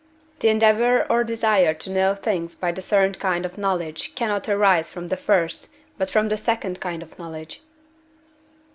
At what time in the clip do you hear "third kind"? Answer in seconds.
2.81-3.45